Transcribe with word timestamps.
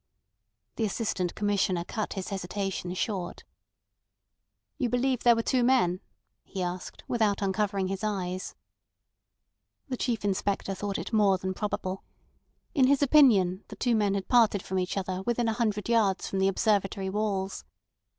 The 0.77 0.83
Assistant 0.83 1.35
Commissioner 1.35 1.83
cut 1.83 2.13
his 2.13 2.29
hesitation 2.29 2.91
short. 2.95 3.43
"You 4.79 4.89
believe 4.89 5.21
there 5.21 5.35
were 5.35 5.43
two 5.43 5.63
men?" 5.63 5.99
he 6.41 6.63
asked, 6.63 7.03
without 7.07 7.43
uncovering 7.43 7.87
his 7.87 8.03
eyes. 8.03 8.55
The 9.89 9.97
Chief 9.97 10.25
Inspector 10.25 10.73
thought 10.73 10.97
it 10.97 11.13
more 11.13 11.37
than 11.37 11.53
probable. 11.53 12.03
In 12.73 12.87
his 12.87 13.03
opinion, 13.03 13.63
the 13.67 13.75
two 13.75 13.93
men 13.95 14.15
had 14.15 14.27
parted 14.27 14.63
from 14.63 14.79
each 14.79 14.97
other 14.97 15.21
within 15.21 15.47
a 15.47 15.53
hundred 15.53 15.87
yards 15.87 16.27
from 16.27 16.39
the 16.39 16.47
Observatory 16.47 17.11
walls. 17.11 17.63